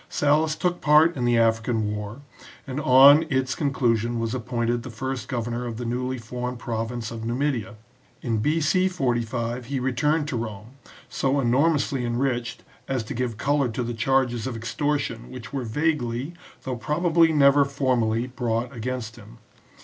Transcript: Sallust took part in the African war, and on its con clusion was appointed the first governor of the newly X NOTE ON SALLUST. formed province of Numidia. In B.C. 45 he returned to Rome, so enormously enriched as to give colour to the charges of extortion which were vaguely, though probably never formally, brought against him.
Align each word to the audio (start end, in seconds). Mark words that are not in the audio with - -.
Sallust 0.09 0.59
took 0.59 0.81
part 0.81 1.15
in 1.15 1.25
the 1.25 1.37
African 1.37 1.95
war, 1.95 2.21
and 2.65 2.79
on 2.81 3.23
its 3.29 3.53
con 3.53 3.71
clusion 3.71 4.17
was 4.17 4.33
appointed 4.33 4.81
the 4.81 4.89
first 4.89 5.27
governor 5.27 5.67
of 5.67 5.77
the 5.77 5.85
newly 5.85 6.15
X 6.15 6.23
NOTE 6.23 6.23
ON 6.23 6.23
SALLUST. 6.23 6.29
formed 6.29 6.59
province 6.59 7.11
of 7.11 7.23
Numidia. 7.23 7.75
In 8.23 8.39
B.C. 8.39 8.87
45 8.87 9.65
he 9.67 9.79
returned 9.79 10.27
to 10.29 10.37
Rome, 10.37 10.71
so 11.07 11.39
enormously 11.39 12.03
enriched 12.03 12.63
as 12.87 13.03
to 13.03 13.13
give 13.13 13.37
colour 13.37 13.69
to 13.69 13.83
the 13.83 13.93
charges 13.93 14.47
of 14.47 14.55
extortion 14.55 15.29
which 15.29 15.53
were 15.53 15.65
vaguely, 15.65 16.33
though 16.63 16.77
probably 16.77 17.31
never 17.31 17.63
formally, 17.63 18.25
brought 18.25 18.75
against 18.75 19.17
him. 19.17 19.37